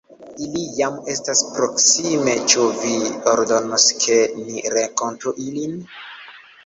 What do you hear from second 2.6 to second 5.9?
vi ordonos, ke ni renkontu ilin?